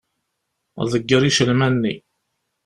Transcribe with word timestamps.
Ḍegger 0.91 1.21
icelman-nni. 1.25 1.95